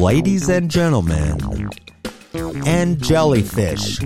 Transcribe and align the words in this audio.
ladies 0.00 0.48
and 0.48 0.70
gentlemen, 0.70 1.38
and 2.66 3.02
jellyfish. 3.02 3.98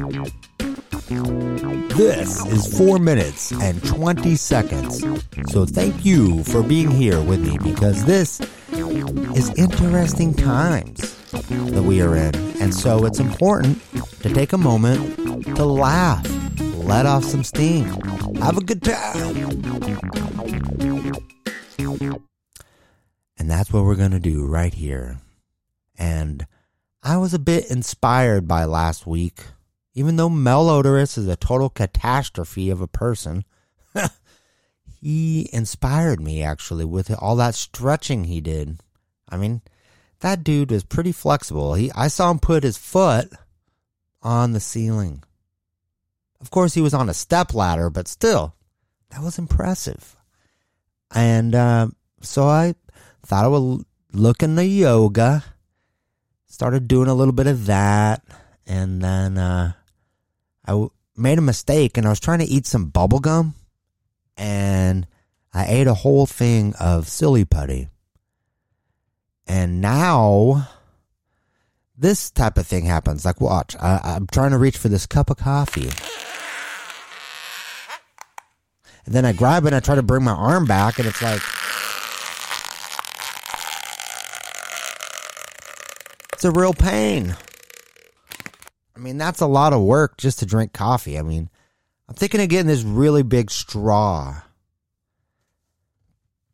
This 1.95 2.45
is 2.47 2.77
4 2.77 2.99
minutes 2.99 3.53
and 3.53 3.81
20 3.85 4.35
seconds. 4.35 5.05
So 5.53 5.65
thank 5.65 6.05
you 6.05 6.43
for 6.43 6.65
being 6.65 6.91
here 6.91 7.23
with 7.23 7.47
me 7.47 7.59
because 7.59 8.05
this 8.07 8.41
is 9.37 9.51
interesting 9.57 10.35
times 10.35 11.15
that 11.31 11.85
we 11.85 12.03
are 12.03 12.17
in. 12.17 12.35
And 12.61 12.75
so 12.75 13.07
it's 13.07 13.21
important 13.21 13.81
to 14.23 14.35
take 14.35 14.53
a 14.53 14.59
moment 14.59 15.47
to 15.55 15.65
laugh, 15.65 16.27
let 16.75 17.07
off 17.07 17.23
some 17.23 17.45
steam, 17.45 17.85
have 18.43 18.59
a 18.59 18.65
good 18.65 18.83
time. 18.83 19.37
And 23.39 23.49
that's 23.49 23.73
what 23.73 23.85
we're 23.85 23.95
going 23.95 24.11
to 24.11 24.19
do 24.19 24.45
right 24.45 24.75
here. 24.75 25.21
And 25.97 26.47
I 27.03 27.17
was 27.19 27.35
a 27.35 27.39
bit 27.39 27.71
inspired 27.71 28.49
by 28.49 28.65
last 28.65 29.07
week. 29.07 29.45
Even 29.95 30.17
though 30.17 30.29
Melodorous 30.29 31.17
is 31.17 31.29
a 31.29 31.37
total 31.37 31.71
catastrophe 31.71 32.71
of 32.71 32.81
a 32.81 32.89
person, 32.89 33.45
he 35.01 35.49
inspired 35.53 36.21
me 36.21 36.43
actually 36.43 36.85
with 36.85 37.15
all 37.23 37.37
that 37.37 37.55
stretching 37.55 38.25
he 38.25 38.41
did. 38.41 38.81
I 39.29 39.37
mean, 39.37 39.63
that 40.21 40.43
dude 40.43 40.71
was 40.71 40.83
pretty 40.83 41.13
flexible. 41.13 41.75
He 41.75 41.93
I 41.93 42.09
saw 42.09 42.31
him 42.31 42.39
put 42.39 42.65
his 42.65 42.77
foot 42.77 43.31
on 44.23 44.53
the 44.53 44.61
ceiling. 44.61 45.23
Of 46.41 46.51
course, 46.51 46.75
he 46.75 46.81
was 46.81 46.95
on 46.95 47.09
a 47.09 47.15
step 47.15 47.55
ladder, 47.55 47.89
but 47.91 48.09
still, 48.09 48.55
that 49.11 49.23
was 49.23 49.39
impressive. 49.39 50.17
And 51.15 51.55
uh, 51.55 51.89
so 52.21 52.49
I 52.49 52.75
thought 53.25 53.45
I 53.45 53.49
would 53.49 53.85
look 54.13 54.43
into 54.43 54.65
yoga 54.65 55.45
started 56.55 56.87
doing 56.87 57.09
a 57.09 57.15
little 57.15 57.33
bit 57.35 57.49
of 57.49 57.67
that, 57.67 58.23
and 58.65 59.03
then 59.03 59.37
uh, 59.39 59.73
I 60.65 60.71
w- 60.71 60.91
made 61.17 61.39
a 61.39 61.43
mistake, 61.43 61.97
and 61.97 62.07
I 62.07 62.11
was 62.11 62.21
trying 62.21 62.39
to 62.39 62.45
eat 62.45 62.65
some 62.65 62.87
bubble 62.91 63.19
gum, 63.19 63.55
and 64.37 65.07
I 65.53 65.67
ate 65.67 65.89
a 65.89 65.95
whole 65.95 66.27
thing 66.27 66.73
of 66.79 67.09
silly 67.09 67.45
putty, 67.45 67.89
and 69.49 69.81
now 69.81 70.69
this 71.99 72.31
type 72.31 72.57
of 72.57 72.67
thing 72.69 72.85
happens. 72.85 73.25
Like, 73.25 73.41
watch, 73.41 73.75
I- 73.81 74.01
I'm 74.15 74.29
trying 74.29 74.53
to 74.53 74.59
reach 74.59 74.79
for 74.79 74.89
this 74.89 75.07
cup 75.07 75.31
of 75.31 75.37
coffee. 75.39 75.91
And 79.07 79.15
then 79.15 79.25
I 79.27 79.33
grab 79.33 79.65
it 79.65 79.69
and 79.69 79.77
I 79.77 79.81
try 79.81 79.97
to 79.97 80.03
bring 80.03 80.23
my 80.25 80.33
arm 80.33 80.67
back, 80.67 80.99
and 80.99 81.07
it's 81.07 81.21
like, 81.21 81.43
it's 86.35 86.45
a 86.45 86.51
real 86.51 86.75
pain. 86.75 87.37
I 88.97 88.99
mean, 88.99 89.19
that's 89.19 89.41
a 89.41 89.47
lot 89.47 89.73
of 89.73 89.83
work 89.83 90.19
just 90.19 90.41
to 90.41 90.47
drink 90.47 90.73
coffee. 90.73 91.19
I 91.19 91.23
mean, 91.23 91.49
I'm 92.09 92.15
thinking 92.15 92.41
of 92.41 92.49
getting 92.49 92.67
this 92.67 92.83
really 92.83 93.23
big 93.23 93.51
straw. 93.51 94.43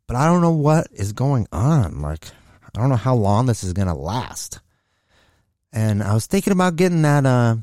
But 0.05 0.15
I 0.15 0.25
don't 0.25 0.41
know 0.41 0.51
what 0.51 0.87
is 0.91 1.13
going 1.13 1.47
on. 1.51 2.01
Like, 2.01 2.27
I 2.63 2.69
don't 2.73 2.89
know 2.89 2.95
how 2.95 3.15
long 3.15 3.47
this 3.47 3.63
is 3.63 3.73
going 3.73 3.87
to 3.87 3.93
last. 3.93 4.59
And 5.73 6.03
I 6.03 6.13
was 6.13 6.27
thinking 6.27 6.53
about 6.53 6.75
getting 6.75 7.01
that 7.01 7.25
uh, 7.25 7.55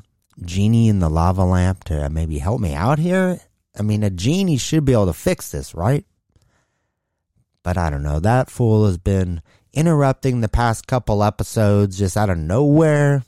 genie 0.43 0.89
in 0.89 0.99
the 0.99 1.09
lava 1.09 1.45
lamp 1.45 1.85
to 1.85 2.09
maybe 2.09 2.37
help 2.37 2.59
me 2.59 2.73
out 2.73 2.99
here. 2.99 3.39
I 3.77 3.81
mean, 3.81 4.03
a 4.03 4.09
genie 4.09 4.57
should 4.57 4.83
be 4.83 4.93
able 4.93 5.05
to 5.05 5.13
fix 5.13 5.51
this, 5.51 5.73
right? 5.73 6.05
But 7.63 7.77
I 7.77 7.89
don't 7.89 8.03
know. 8.03 8.19
That 8.19 8.49
fool 8.49 8.85
has 8.87 8.97
been 8.97 9.41
interrupting 9.73 10.41
the 10.41 10.49
past 10.49 10.87
couple 10.87 11.23
episodes 11.23 11.97
just 11.97 12.17
out 12.17 12.29
of 12.29 12.37
nowhere. 12.37 13.23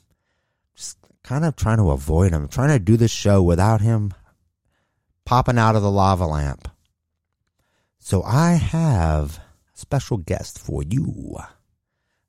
Just 0.75 0.97
kind 1.23 1.45
of 1.45 1.55
trying 1.55 1.77
to 1.77 1.91
avoid 1.91 2.31
him, 2.31 2.47
trying 2.47 2.69
to 2.69 2.79
do 2.79 2.97
the 2.97 3.07
show 3.07 3.41
without 3.41 3.81
him 3.81 4.13
popping 5.25 5.57
out 5.57 5.75
of 5.75 5.81
the 5.81 5.91
lava 5.91 6.25
lamp. 6.25 6.67
So 7.99 8.23
I 8.23 8.53
have 8.53 9.37
a 9.73 9.77
special 9.77 10.17
guest 10.17 10.59
for 10.59 10.83
you. 10.83 11.37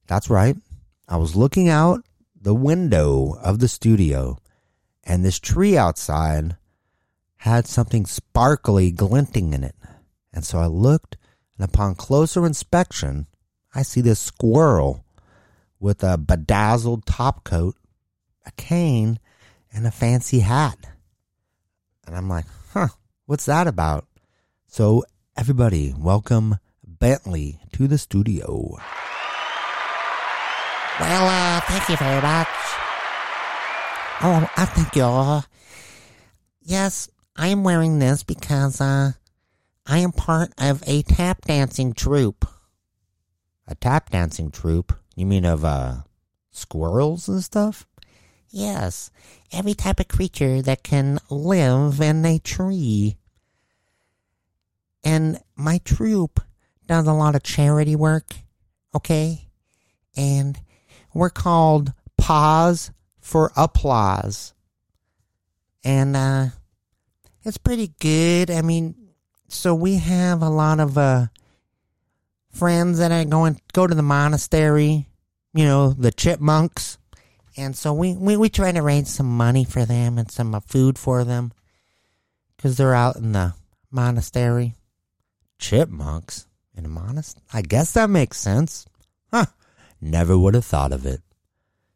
That's 0.06 0.30
right. 0.30 0.56
I 1.08 1.16
was 1.16 1.34
looking 1.34 1.68
out 1.68 2.04
the 2.40 2.54
window 2.54 3.36
of 3.42 3.58
the 3.58 3.68
studio, 3.68 4.38
and 5.04 5.24
this 5.24 5.40
tree 5.40 5.76
outside 5.76 6.56
had 7.38 7.66
something 7.66 8.06
sparkly 8.06 8.92
glinting 8.92 9.52
in 9.52 9.64
it. 9.64 9.74
And 10.32 10.44
so 10.44 10.58
I 10.58 10.66
looked, 10.66 11.16
and 11.58 11.68
upon 11.68 11.94
closer 11.94 12.46
inspection, 12.46 13.26
I 13.74 13.82
see 13.82 14.02
this 14.02 14.20
squirrel 14.20 15.04
with 15.80 16.04
a 16.04 16.18
bedazzled 16.18 17.06
top 17.06 17.42
coat, 17.42 17.74
a 18.44 18.50
cane, 18.52 19.18
and 19.72 19.86
a 19.86 19.90
fancy 19.90 20.40
hat. 20.40 20.76
And 22.06 22.14
I'm 22.14 22.28
like, 22.28 22.44
huh, 22.72 22.88
what's 23.24 23.46
that 23.46 23.66
about? 23.66 24.06
So, 24.66 25.04
everybody, 25.38 25.94
welcome 25.96 26.58
Bentley 26.86 27.60
to 27.72 27.88
the 27.88 27.96
studio. 27.96 28.76
Well, 31.00 31.26
uh, 31.26 31.60
thank 31.60 31.88
you 31.88 31.96
very 31.96 32.20
much. 32.20 32.48
Oh, 34.24 34.48
I 34.54 34.66
thank 34.66 34.94
you 34.94 35.02
all. 35.02 35.46
Yes, 36.60 37.08
I 37.36 37.48
am 37.48 37.64
wearing 37.64 37.98
this 37.98 38.22
because, 38.22 38.82
uh, 38.82 39.12
I 39.86 39.98
am 39.98 40.12
part 40.12 40.52
of 40.58 40.82
a 40.86 41.02
tap 41.02 41.46
dancing 41.46 41.94
troupe. 41.94 42.46
A 43.66 43.74
tap 43.74 44.10
dancing 44.10 44.50
troupe? 44.50 44.92
You 45.14 45.26
mean 45.26 45.44
of, 45.44 45.64
uh, 45.64 46.02
squirrels 46.50 47.28
and 47.28 47.42
stuff? 47.42 47.86
Yes, 48.50 49.10
every 49.50 49.74
type 49.74 49.98
of 49.98 50.08
creature 50.08 50.60
that 50.62 50.82
can 50.82 51.18
live 51.30 52.00
in 52.00 52.24
a 52.26 52.38
tree. 52.38 53.16
And 55.02 55.40
my 55.56 55.78
troupe 55.78 56.40
does 56.86 57.06
a 57.06 57.12
lot 57.12 57.34
of 57.34 57.42
charity 57.42 57.96
work, 57.96 58.34
okay? 58.94 59.48
And 60.16 60.60
we're 61.14 61.30
called 61.30 61.92
Pause 62.18 62.90
for 63.20 63.52
Applause. 63.56 64.52
And, 65.82 66.14
uh, 66.14 66.46
it's 67.42 67.58
pretty 67.58 67.94
good. 68.00 68.50
I 68.50 68.62
mean, 68.62 68.94
so 69.48 69.74
we 69.74 69.96
have 69.96 70.42
a 70.42 70.50
lot 70.50 70.78
of, 70.78 70.98
uh, 70.98 71.26
friends 72.52 72.98
that 72.98 73.12
are 73.12 73.24
going, 73.24 73.60
go 73.72 73.86
to 73.86 73.94
the 73.94 74.02
monastery, 74.02 75.08
you 75.54 75.64
know, 75.64 75.90
the 75.90 76.12
chipmunks. 76.12 76.98
And 77.56 77.76
so 77.76 77.92
we, 77.92 78.14
we, 78.14 78.36
we 78.36 78.48
try 78.48 78.72
to 78.72 78.82
raise 78.82 79.08
some 79.08 79.36
money 79.36 79.64
for 79.64 79.84
them 79.84 80.18
and 80.18 80.30
some 80.30 80.54
uh, 80.54 80.60
food 80.60 80.98
for 80.98 81.24
them 81.24 81.52
because 82.56 82.76
they're 82.76 82.94
out 82.94 83.16
in 83.16 83.32
the 83.32 83.54
monastery. 83.90 84.74
Chipmunks 85.58 86.46
in 86.76 86.86
a 86.86 86.88
monastery? 86.88 87.44
I 87.52 87.62
guess 87.62 87.92
that 87.92 88.10
makes 88.10 88.38
sense. 88.38 88.86
Huh. 89.30 89.46
Never 90.00 90.36
would 90.36 90.54
have 90.54 90.64
thought 90.64 90.92
of 90.92 91.06
it. 91.06 91.20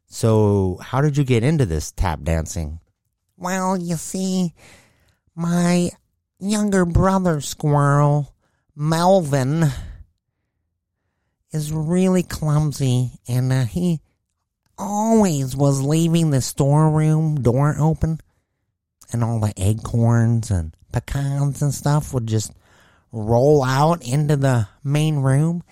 So, 0.09 0.79
how 0.81 1.01
did 1.01 1.17
you 1.17 1.25
get 1.25 1.43
into 1.43 1.65
this 1.65 1.91
tap 1.91 2.21
dancing? 2.23 2.79
Well, 3.35 3.75
you 3.75 3.97
see, 3.97 4.53
my 5.35 5.91
younger 6.39 6.85
brother 6.85 7.41
squirrel, 7.41 8.33
Melvin, 8.75 9.65
is 11.51 11.71
really 11.71 12.23
clumsy 12.23 13.11
and 13.27 13.51
uh, 13.51 13.65
he 13.65 14.01
always 14.77 15.55
was 15.55 15.81
leaving 15.81 16.29
the 16.29 16.41
storeroom 16.41 17.41
door 17.41 17.75
open 17.79 18.19
and 19.11 19.23
all 19.23 19.39
the 19.39 19.53
acorns 19.57 20.51
and 20.51 20.75
pecans 20.91 21.61
and 21.61 21.73
stuff 21.73 22.13
would 22.13 22.27
just 22.27 22.51
roll 23.11 23.63
out 23.63 24.05
into 24.05 24.35
the 24.35 24.67
main 24.83 25.17
room. 25.17 25.63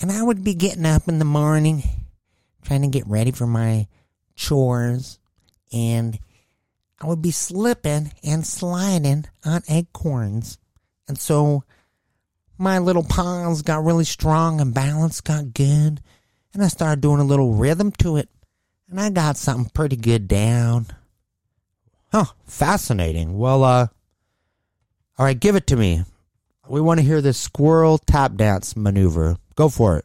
And 0.00 0.10
I 0.10 0.22
would 0.22 0.44
be 0.44 0.54
getting 0.54 0.86
up 0.86 1.08
in 1.08 1.18
the 1.18 1.24
morning 1.24 1.82
trying 2.64 2.82
to 2.82 2.88
get 2.88 3.06
ready 3.06 3.30
for 3.30 3.46
my 3.46 3.88
chores 4.34 5.18
and 5.72 6.18
I 7.00 7.06
would 7.06 7.22
be 7.22 7.32
slipping 7.32 8.12
and 8.22 8.46
sliding 8.46 9.24
on 9.44 9.62
acorns. 9.68 10.58
And 11.08 11.18
so 11.18 11.64
my 12.62 12.78
little 12.78 13.02
paws 13.02 13.62
got 13.62 13.84
really 13.84 14.04
strong 14.04 14.60
and 14.60 14.72
balance 14.72 15.20
got 15.20 15.52
good. 15.52 16.00
And 16.54 16.62
I 16.62 16.68
started 16.68 17.00
doing 17.00 17.18
a 17.18 17.24
little 17.24 17.54
rhythm 17.54 17.90
to 17.98 18.16
it. 18.16 18.28
And 18.88 19.00
I 19.00 19.10
got 19.10 19.36
something 19.36 19.70
pretty 19.74 19.96
good 19.96 20.28
down. 20.28 20.86
Huh, 22.12 22.26
fascinating. 22.46 23.36
Well, 23.36 23.64
uh, 23.64 23.88
all 25.18 25.26
right, 25.26 25.38
give 25.38 25.56
it 25.56 25.66
to 25.68 25.76
me. 25.76 26.04
We 26.68 26.80
want 26.80 27.00
to 27.00 27.06
hear 27.06 27.20
this 27.20 27.38
squirrel 27.38 27.98
tap 27.98 28.36
dance 28.36 28.76
maneuver. 28.76 29.38
Go 29.56 29.68
for 29.68 29.98
it. 29.98 30.04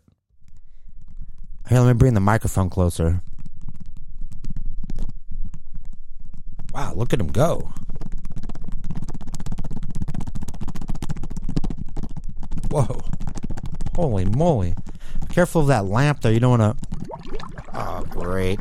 Here, 1.69 1.80
let 1.80 1.94
me 1.94 2.00
bring 2.00 2.15
the 2.15 2.19
microphone 2.19 2.71
closer. 2.71 3.21
Wow, 6.74 6.94
look 6.95 7.13
at 7.13 7.19
him 7.19 7.27
go. 7.27 7.71
Whoa. 12.69 13.02
Holy 13.96 14.25
moly. 14.25 14.75
Careful 15.30 15.62
of 15.62 15.68
that 15.68 15.86
lamp, 15.86 16.22
though. 16.22 16.30
You 16.30 16.40
don't 16.40 16.60
want 16.60 16.78
to. 16.78 16.88
Oh, 17.74 18.06
great. 18.10 18.60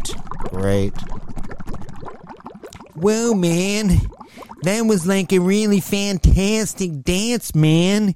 Great. 0.50 0.92
Whoa, 2.94 3.34
man. 3.34 4.00
That 4.62 4.82
was 4.82 5.06
like 5.06 5.32
a 5.32 5.38
really 5.38 5.80
fantastic 5.80 7.02
dance, 7.02 7.54
man. 7.54 8.14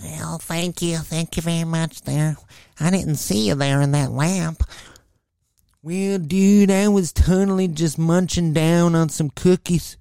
Well, 0.00 0.38
thank 0.38 0.80
you. 0.82 0.98
Thank 0.98 1.36
you 1.36 1.42
very 1.42 1.64
much 1.64 2.02
there. 2.02 2.36
I 2.78 2.90
didn't 2.90 3.16
see 3.16 3.48
you 3.48 3.54
there 3.54 3.80
in 3.80 3.92
that 3.92 4.12
lamp. 4.12 4.62
Well, 5.82 6.18
dude, 6.18 6.70
I 6.70 6.88
was 6.88 7.12
totally 7.12 7.68
just 7.68 7.98
munching 7.98 8.52
down 8.52 8.94
on 8.94 9.08
some 9.08 9.30
cookies. 9.30 9.96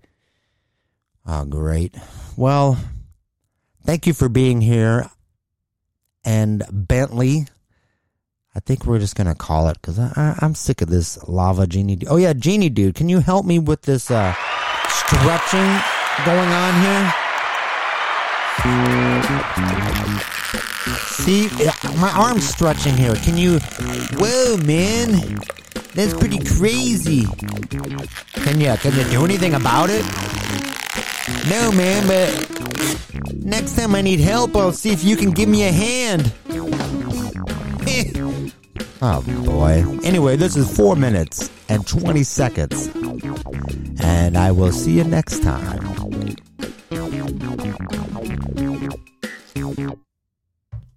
Oh, 1.26 1.46
great. 1.46 1.96
Well, 2.36 2.78
thank 3.88 4.06
you 4.06 4.14
for 4.14 4.30
being 4.30 4.62
here. 4.62 5.10
And 6.24 6.64
Bentley, 6.72 7.48
I 8.54 8.60
think 8.60 8.86
we're 8.86 9.00
just 9.00 9.16
going 9.16 9.28
to 9.28 9.34
call 9.34 9.70
it 9.70 9.78
because 9.82 9.98
I'm 9.98 10.56
sick 10.56 10.82
of 10.82 10.90
this 10.90 11.18
lava 11.28 11.66
genie. 11.66 12.00
Oh, 12.08 12.18
yeah, 12.18 12.34
genie 12.34 12.70
dude, 12.70 12.96
can 12.96 13.08
you 13.08 13.20
help 13.20 13.46
me 13.46 13.60
with 13.60 13.84
this 13.84 14.12
uh, 14.12 14.34
stretching 14.90 15.70
going 16.26 16.50
on 16.52 16.82
here? 16.82 17.14
See, 21.08 21.48
my 21.98 22.12
arm's 22.14 22.48
stretching 22.48 22.98
here. 22.98 23.16
Can 23.16 23.38
you? 23.38 23.60
Whoa, 24.18 24.58
man. 24.58 25.40
That's 25.98 26.14
pretty 26.14 26.38
crazy. 26.38 27.26
Can 27.26 28.62
you? 28.62 28.72
Can 28.78 28.94
you 28.94 29.04
do 29.06 29.26
anything 29.26 29.56
about 29.56 29.90
it? 29.90 30.06
No, 31.50 31.72
man, 31.72 32.06
but 32.06 33.34
next 33.34 33.76
time 33.76 33.96
I 33.96 34.04
need 34.04 34.20
help, 34.20 34.56
I'll 34.56 34.72
see 34.72 34.92
if 34.92 35.04
you 35.04 35.18
can 35.18 35.32
give 35.32 35.50
me 35.50 35.64
a 35.64 35.72
hand. 35.72 36.32
Eh. 37.88 38.12
Oh 39.02 39.24
boy. 39.44 39.84
Anyway, 40.04 40.36
this 40.36 40.56
is 40.56 40.72
four 40.78 40.96
minutes 40.96 41.50
and 41.68 41.88
20 41.88 42.22
seconds. 42.22 42.92
And 44.00 44.38
I 44.38 44.52
will 44.52 44.72
see 44.72 44.92
you 44.92 45.04
next 45.04 45.42
time. 45.42 45.97